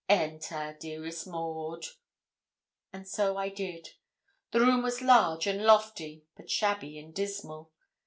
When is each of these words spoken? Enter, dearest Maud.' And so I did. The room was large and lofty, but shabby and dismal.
Enter, 0.09 0.75
dearest 0.79 1.27
Maud.' 1.27 1.85
And 2.91 3.07
so 3.07 3.37
I 3.37 3.49
did. 3.49 3.89
The 4.49 4.61
room 4.61 4.81
was 4.81 4.99
large 5.03 5.45
and 5.45 5.63
lofty, 5.63 6.25
but 6.35 6.49
shabby 6.49 6.97
and 6.97 7.13
dismal. 7.13 7.71